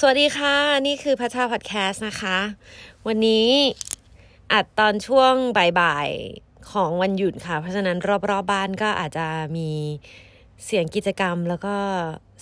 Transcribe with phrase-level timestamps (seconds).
[0.00, 2.38] สวัสดีค่ะ นี่คือพัชชาพอดแคสต์นะคะ
[3.06, 3.48] วันนี้
[4.52, 5.34] อัดตอนช่วง
[5.80, 9.26] บ่ายๆของวันหยุดค่ะ เพราะฉะนั้นรอบๆบบ้านก็อาจจะ
[9.56, 9.70] มี
[10.64, 11.76] เสียงกิจกรรม แล้วก็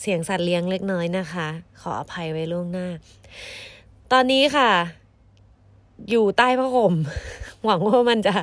[0.00, 1.48] เสียงสัตว์เลี้ยงเล็กน้อยนะคะ
[1.80, 2.86] ขออภัยไว้ล่วงหน้า
[4.12, 4.70] ตอนนี้ค่ะ
[6.10, 6.94] อยู่ใต้ผ้าห่ม
[7.64, 8.34] หวังว่ามันจะ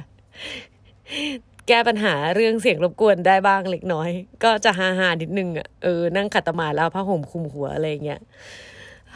[1.68, 4.10] แก้ปัญหาเรื่องเสียงรบกวนได้บ้างเล็กน้อย
[4.44, 8.22] ก็จะฮาฮานิดนึงอะเออนั่งขัดตมาแล้วผ้าห่มคลุมหัวอะไรเงี้ย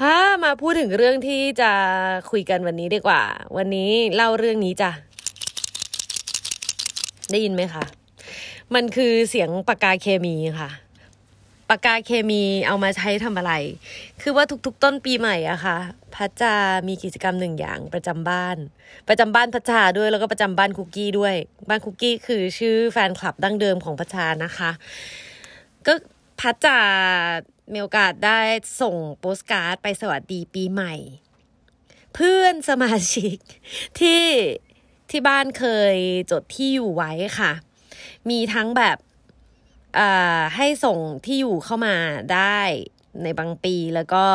[0.02, 1.72] ฮ่ามาพูดถึงเรื่องที่จะ
[2.32, 3.22] คุยกันวันนี้ดีกว่า
[3.58, 4.92] วันนี้เล่าเรื่องนี้จ้ะ
[7.32, 7.84] ได้ยินไหมคะ
[8.76, 10.70] มันคือเสียงปากกาเคมีค่ะ
[11.70, 13.54] ปากกาเคมีเอามาใช้ทำอะไร
[14.22, 15.78] คือว่าทุกๆ ต้นปีใหม่อะค่ะ
[16.16, 16.56] พัชจา
[16.88, 18.58] มีกิจกรรมหนึ่งอย่างประจำบ้าน
[19.08, 21.36] ประจำบ้านพัชชาด้วยแล้วก็ประจำบ้านคุกกี้ด้วย
[21.70, 24.72] บ้านคุกกี้คือชื่อแฟนคลับดั้งเดิมของพัชชานะคะ
[25.88, 25.94] ก็
[26.40, 26.78] พัชจา
[27.72, 28.42] มีโอกาสได้
[28.82, 30.94] ส่งโปสการ์ดไปสวัสดีปีใหม่
[32.14, 33.38] เพื่อนสมาชิก
[34.00, 34.24] ที่
[35.10, 35.96] ที่บ้านเคย
[36.32, 37.52] จดที่อยู่ไว้ค่ะ
[38.30, 38.98] มีทั้งแบบ
[40.56, 41.96] ให้ส่งที่อยู่เข้ามา
[42.34, 42.60] ได้
[43.24, 44.26] ในบางปีแล้วก็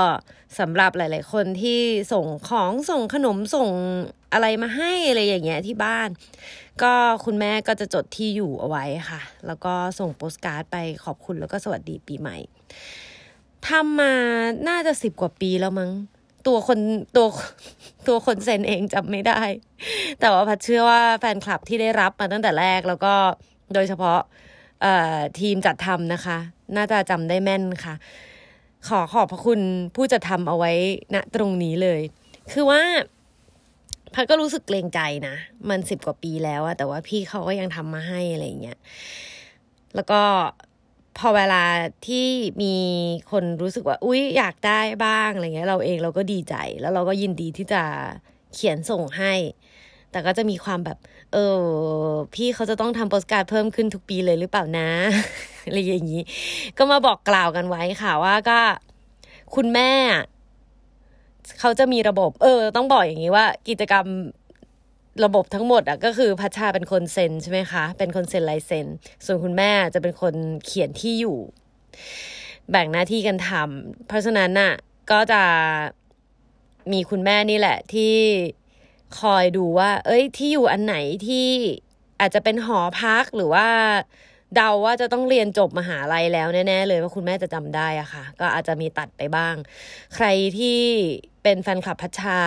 [0.58, 1.80] สำหรับหลาย ๆ คนที่
[2.12, 3.70] ส่งของส่งขนมส่ง
[4.32, 6.08] อะไรมาให้อะไรอย่างเงี้ยที่บ้าน
[6.82, 12.36] ก็คุณแม่ก็จะจดที่อยู่เอาไว้ค่ะ แล้วก็ส่งโปสการ์ดไปขอบคุณแล้วก็สวัสดีปีใหม่
[13.66, 14.14] ทำมา
[14.68, 15.90] น่าจะสิบกว่าปีแล้วมั้ง
[16.46, 16.78] ตัวคน
[17.16, 17.26] ตัว
[18.08, 19.40] ตัวคนเซ็นเองจำไม่ได้
[20.20, 23.14] แต่ว่าพัดเชื่อว่าแฟนคลับที่ได้รับมาตั้งแต่แรกแล้วก็
[23.74, 24.18] โดยเฉพาะ
[25.40, 26.38] ทีมจัดทำนะคะ
[26.76, 27.94] น่าจะจำได้แม่นค่ะ
[28.88, 29.60] ขอขอบพระคุณ
[29.96, 30.72] ผู้จัดทำเอาไว้
[31.14, 32.00] ณตรงนี้เลย
[32.52, 32.80] คือว่า
[34.14, 35.34] พัดก็รู้สึกเกรงใจนะ
[35.68, 38.78] มันสิบกว่าปีแล้วอะแต่ว่าพี่เขาก็ยังทำมาให้อะไรเงี้ย
[39.94, 40.20] แล้วก็
[41.18, 41.64] พอเวลา
[42.06, 42.26] ที่
[42.62, 42.74] มี
[43.30, 47.82] คนรู้สึกว่า อุ๊ยอยากได้บ้างอะไรเงี้ย เราเองเราก็ดีใจ แล้วเราก็ยินดีที่จะ
[48.54, 49.32] เขียนส่งให้
[50.10, 50.98] แต่ก็จะมีความแบบ
[51.32, 51.64] เออ
[52.34, 54.88] พี่เขาจะต้องทำโปสการ์ดเพิ่มขึ้นทุกปีเลยหรือเปล่านะ
[55.66, 56.22] อะไรอย่างนี้
[56.78, 58.60] ก็มาบอกกล่าวกันไว้ค่ะว่าก็
[59.54, 59.90] คุณแม่
[61.60, 64.06] เขาจะมีระบบ เออ ต้องบอกอย่างนี้ว่า กิจกรรม
[65.24, 68.86] ระบบทั้งหมดอะก็คือพัชชาเป็นคนเซ็นใช่ไหมคะ เป็นคนเซ็นลายเซ็น
[69.24, 70.34] ส่วนคุณแม่จะเป็นคน
[70.64, 71.38] เขียนที่อยู่
[72.70, 74.72] แบ่งหน้าที่กันทำเพราะฉะนั้นน่ะ
[75.10, 75.42] ก็จะ
[76.92, 78.14] มีคุณแม่นี่แหละที่
[79.20, 80.96] คอยดูว่า เอ้ย ที่อยู่อันไหน
[81.26, 81.48] ที่
[82.20, 83.68] อาจจะเป็นหอพักหรือว่า
[84.54, 89.54] เดาว่าจะต้องเรียนจบมหาลัยแล้วแน่ๆเลยว่าคุณแม่จะจำได้อะค่ะ ก็อาจจะมีตัดไปบ้าง
[90.14, 90.26] ใคร
[90.58, 90.80] ที่
[91.42, 92.40] เป็นแฟนคลับพัชชา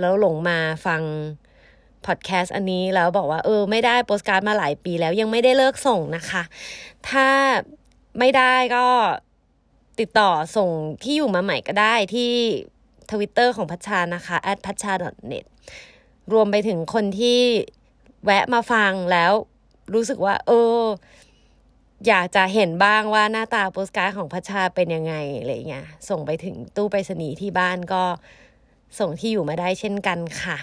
[0.00, 1.02] แล้วหลงมาฟัง
[2.06, 6.42] พอดแคสต์อันนี้แล้วบอกว่าเออไม่ได้โปสการ์ดมาหลายปีแล้วยังไม่ได้เลิกส่งนะคะ
[7.08, 7.28] ถ้า
[8.18, 8.86] ไม่ได้ก็
[10.00, 10.70] ติดต่อส่ง
[11.02, 12.32] ที่อยู่มาใหม่ก็ได้ที่
[13.10, 14.92] ทวิตเตอร์ของพัชชานะคะ at พัชชา
[15.32, 15.44] .net
[16.32, 17.40] รวมไปถึงคนที่
[18.24, 19.32] แวะมาฟังแล้ว
[19.94, 20.80] รู้สึกว่า เออ
[22.06, 28.04] อยากจะเห็นบ้างว่าหน้าตาโปสการ์ดของพัชชาเป็นยังไงอะไรเงี้ยส่งไปถึงตู้ไปรษณีย์ที่บ้านก็
[28.98, 30.56] ส่งที่อยู่มาได้เช่นกันค่ะ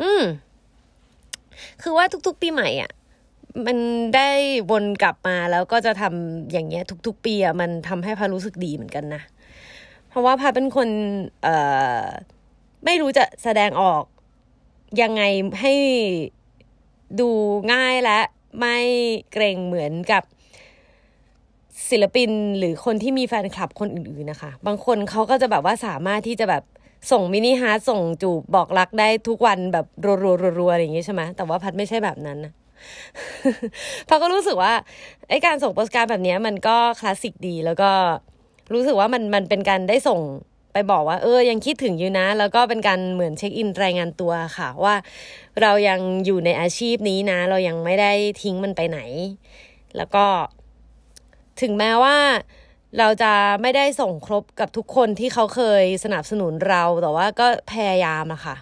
[0.00, 0.22] อืม
[1.82, 2.90] คือว่าทุกๆ ปีใหม่อะ
[3.66, 3.78] มัน
[4.16, 4.30] ได้
[4.70, 9.22] วนกลับมาแล้วก็จะทำอย่างเงี้ย ทุก ๆ ปีอะมันทำให้พารู้สึกดีเหมือนกันนะ
[10.08, 10.88] เพราะว่าพาเป็นคน
[11.42, 11.56] เอ่
[12.02, 12.04] อ
[12.84, 14.02] ไม่รู้จะแสดงออก
[15.02, 15.22] ยังไง
[15.60, 15.74] ให้
[17.20, 17.28] ดู
[17.72, 18.18] ง่ายและ
[18.58, 18.76] ไม่
[19.32, 20.22] เกรงเหมือนกับ
[21.90, 26.64] ศิลปินหรือคนที่มีแฟนคลับคนอื่นๆนะคะ บางคนเขาก็จะแบบว่าสามารถที่จะแบบ
[27.10, 32.52] ส่งมินิฮาร์ดส่งจูบบอกรักได้ทุกวันแบบรัวๆๆๆอย่างงี้ใช่ไหมแต่ว่าพัดไม่ใช่แบบนั้นนะ
[34.08, 34.72] พัดก็รู้สึกว่า
[35.28, 37.90] ไอการส่งโปสการ์ดแบบนี้มันก็คลาสสิกดี แล้วก็
[38.72, 40.20] รู้สึกว่ามันมันเป็นการได้ส่ง
[40.72, 44.94] ไปบอกว่า เออยังคิดถึงอยู่นะ แล้วก็เป็นการเหมือนเช็คอินรายงานตัวค่ะว่า
[45.60, 48.12] เรายังอยู่ในอาชีพนี้นะ เรายังไม่ได้
[48.42, 48.98] ทิ้งมันไปไหน
[49.96, 50.24] แล้วก็
[51.60, 52.16] ถึงแม้ว่า
[52.98, 53.32] เราจะ
[53.62, 58.56] ไม่ได้ส่งครบกับทุกคนที่เขาเคยสนับสนุนเราแต่ว่าก็พยายามอะค่ะ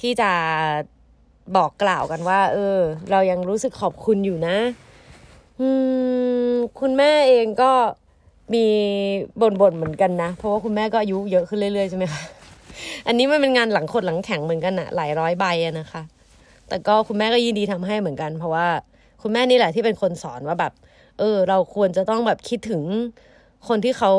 [0.00, 0.30] ที่จะ
[1.56, 2.78] บอกกล่าวกันว่า เออ
[3.10, 4.56] เรายังรู้สึกขอบคุณอยู่นะ
[5.60, 5.68] อื
[6.50, 7.72] ม คุณแม่เองก็
[8.54, 8.66] มี
[9.40, 12.22] บ่นๆเหมือนกันนะ เพราะว่าคุณแม่ก็อายุเยอะขึ้นเรื่อยๆใช่ไหมคะ
[13.06, 16.02] อันนี้มันเป็นงานหลังขดหลังแข็งเหมือนกันอะหลายร้อยใบอะนะคะ
[16.68, 18.66] แต่ก็คุณแม่ก็ยินดีทำให้เหมือนกัน เพราะว่า
[19.22, 20.72] คุณแม่นี่แหละที่เป็นคนสอนว่าแบบ
[21.18, 22.82] เออ เราควรจะต้องแบบคิดถึง
[23.68, 24.12] คนที่เขา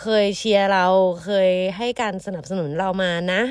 [0.00, 0.86] เคยเชียร์เรา
[1.24, 3.42] เคยให้การสนับสนุนเรามานะ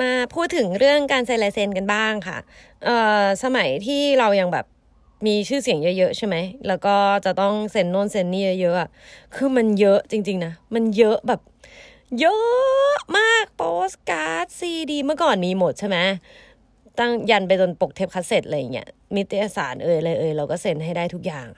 [0.00, 2.38] มาพูดถึงเรื่องการเซ็นลายเซ็นกันบ้างค่ะ
[2.84, 4.66] เอ่อสมัยที่เรายังแบบ
[5.26, 6.36] มีชื่อเสียงเยอะๆใช่ไหม
[6.66, 11.40] แล้วก็จะต้องเซ็นโน่นเซ็นนี่เยอะๆคือมันเยอะจริง ๆ นะ มันเยอะแบบ
[12.20, 15.98] เยอะมากโปสการ์ดซีดี เมื่อก่อนมีหมดใช่ไหม
[16.98, 21.48] ตั้งยันไปจนปกเทปคาสเซ็ตอะไรอย่างเงี้ยมิตรสารเอ่ยอะไรเอ่ยเราก็เซ็นให้ได้ทุกอย่าง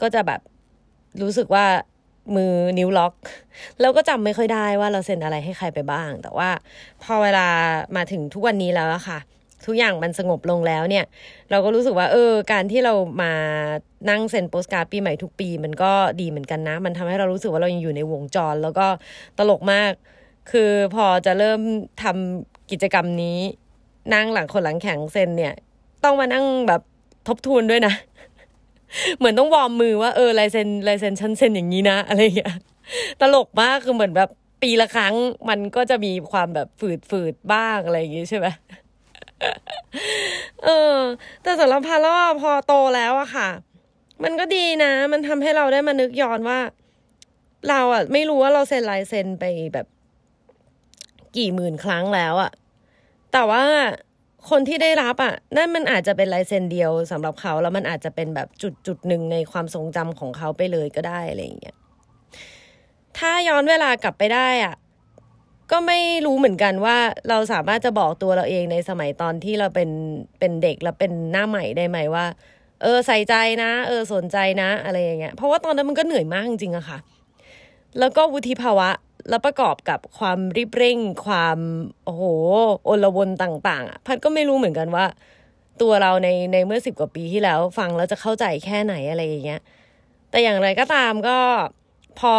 [0.00, 0.40] ก็จะแบบ
[1.22, 1.64] รู้สึกว่า
[2.36, 3.14] มือนิ้วล็อก
[3.80, 6.48] แล้วก็จำไม่ค่อยได้ว่าเราเซ็นอะไรให้ใครไปบ้าง แต่ว่า
[7.02, 7.46] พอเวลา
[7.96, 9.18] มาถึงทุกวันนี้แล้วอะค่ะ
[9.66, 11.04] ทุกอย่างมันสงบลงแล้วเนี่ย
[11.50, 13.32] เราก็รู้สึกว่า เออ การที่เรามา
[14.10, 18.86] นั่งเซ็นโปสการ์ดปีใหม่ทุกปี มันก็ดีเหมือนกันนะ มันทำให้เรารู้สึกว่าเรายังอยู่ในวงจร แล้วก็
[19.38, 19.92] ตลกมาก
[20.50, 21.60] คือพอจะเริ่ม
[22.02, 23.38] ทำกิจกรรมนี้
[24.14, 25.54] นั่งหลังคนหลังแข็งเซ็นเนี่ย
[26.04, 26.80] ต้องมานั่งแบบ
[27.28, 27.94] ทบทวนด้วยนะ
[29.18, 32.54] เหมือนต้องวอร์มมือว่าเออลายเซ็นลายเซ็นฉันเซ็นอย่างนี้นะ อะไรอย่างเงี้ย
[33.20, 34.30] ตลกมากคือเหมือนแบบ
[34.62, 35.14] ปีละครั้ง
[35.48, 38.46] มันก็จะมีความแบบฝืดฝืดบ้างอะไรอย่างงี้ใช่ไหม
[40.64, 40.98] เออ
[41.42, 43.48] แต่สำหรับพาร่าพอโตแล้วอะค่ะ
[44.22, 46.58] มันก็ดีนะ มันทำให้เราได้มานึกย้อนว่า
[47.68, 49.44] เราอะไม่รู้ว่าเราเซ็นลายเซ็นไป
[49.74, 49.86] แบบ
[51.36, 52.52] กี่หมื่นครั้งแล้วอะ
[53.32, 53.62] แต่ว่า
[54.50, 61.76] คนที่ได้รับอะนั่นมันอาจจะเป็นลายเซ็นเดียวสำหรับเขาแล้วมันอาจจะเป็นแบบจุดจุดหนึ่งในความทรงจำของเขาไปเลยก็ได้อะไรอย่างเงี้ย
[63.18, 64.74] ถ้าย้อนเวลากลับไปได้อะ
[65.72, 66.96] ก็ไม่รู้เหมือนกันว่า
[67.28, 69.90] เราสามารถจะบอกตัวเราเองในสมัยตอนที่เราเป็น
[70.38, 72.26] เป็นเด็กแล้วเป็นหน้าใหม่ได้ไหมว่า
[72.82, 76.98] เออใส่ใจนะ เออสนใจนะ อะไรอย่างเงี้ย เพราะว่าตอนนั้นมันก็เหนื่อยมากจริงๆอะค่ะ
[77.98, 78.88] แล้วก็วุฒิภาวะ
[79.28, 81.58] แล้วประกอบกับความรีบเร่ง ความ
[82.04, 82.24] โอ้โห
[82.84, 85.04] โอลวนต่างๆอะพัดก็ไม่รู้เหมือนกันว่า
[85.80, 89.60] ตัวเราในในเมื่อสิบกว่าปีที่แล้ว ฟังแล้วจะเข้าใจแค่ไหนอะไรอย่างเงี้ย
[90.30, 91.38] แต่อย่างไรก็ตามก็
[92.20, 92.34] พอ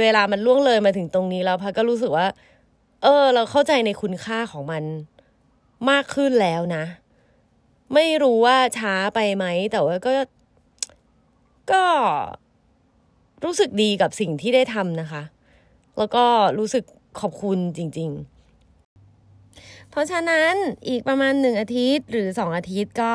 [0.00, 2.26] เวลามันล่วงเลยมาถึงตรงนี้แล้วพัดก็รู้สึกว่า
[3.02, 4.82] เออ เราเข้าใจในคุณค่าของมัน
[5.90, 6.84] มากขึ้นแล้วนะ
[7.94, 10.12] ไม่รู้ว่าช้าไปไหม แต่ว่าก็
[11.72, 11.84] ก็
[13.44, 15.22] รู้สึกดีกับสิ่งที่ได้ทำนะคะ
[15.98, 16.24] แล้วก็
[16.58, 16.84] รู้สึก
[17.20, 18.10] ขอบคุณจริง
[18.80, 20.52] ๆ เพราะฉะนั้น
[20.88, 23.14] อีกประมาณหนึ่งอาทิตย์ หรือสองอาทิตย์ก็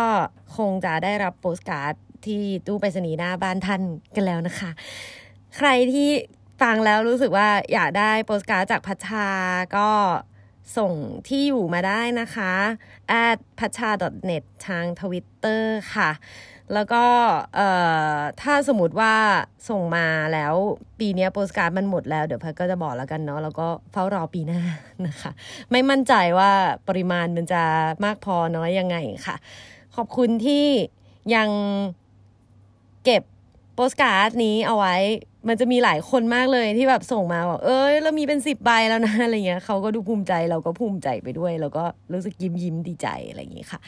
[0.58, 1.94] คงจะได้รับโปสการ์ด
[2.25, 3.81] ที่ตู้ไปรษณีย์หน้าบ้านท่าน
[4.16, 4.72] กันแล้วนะคะ
[5.57, 6.09] ใครที่
[6.62, 9.27] ฟังแล้วรู้สึกว่าอยากได้โปสการ์ดจากพัชชา
[9.77, 9.89] ก็
[10.77, 10.94] ส่ง
[11.27, 12.53] ที่อยู่มาได้นะคะ
[13.25, 13.89] at พัดชา
[14.30, 16.12] .net ทางทวิตเตอร์ค่ะ
[16.74, 17.03] แล้วก็
[18.42, 19.15] ถ้าสมมติว่า
[19.69, 20.53] ส่งมาแล้ว
[21.00, 24.62] ปีนี้โปสการ์ดมันหมดแล้ว เดี๋ยวพัดก็จะบอกแล้วกันเนาะแล้วก็เฝ้ารอปีหน้า
[25.07, 25.31] นะคะ
[25.71, 26.51] ไม่มั่นใจว่า
[26.88, 27.63] ปริมาณมันจะ
[28.06, 29.36] มากพอน้อยยังไงค่ะ
[29.95, 30.65] ขอบคุณที่
[31.36, 31.50] ยัง
[33.06, 33.24] เก็บ
[33.76, 34.96] โปสการ์ดนี้เอาไว้
[35.48, 41.84] มันจะมีหลายคนมากเลยที่แบบส่งมาบอกเอ้ยเรามีเป็นสิบใบแล้วนะอะไรเงี้ยเขาก็ดูภูมิใจเราก็ภูมิใจไปด้วย แล้วก็
[42.14, 43.80] รู้สึกยิ้มยิ้มดีใจอะไรอย่างงี้ค่ะ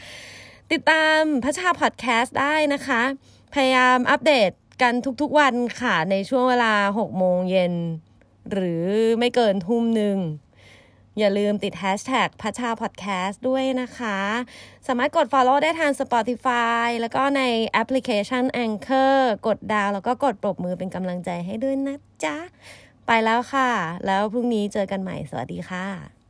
[0.72, 3.02] ติดตามพระชาพอดแคสต์ได้นะคะ
[3.54, 4.52] พยายามอัปเดต
[4.82, 7.74] กันทุกๆวันค่ะในช่วงเวลา6โมงเย็น
[8.52, 8.86] หรือ
[9.20, 10.18] ไม่เกินทุ่มหนึ่ง
[11.20, 14.20] อย่าลืมติดแฮชแท็กพัชชาพอดแคสต์ด้วยนะคะ
[14.88, 19.16] สามารถกด Follow ได้ทาง Spotify แล้วก็ในแอปพลิเคชัน Anchor
[19.48, 22.38] กดดาวแล้วก็กดปรบมือเป็นกำลังใจให้ด้วยนะจ๊ะ
[23.08, 23.70] ไปแล้วค่ะ
[24.06, 26.23] แล้วพรุ่งนี้เจอกันใหม่ สวัสดีค่ะ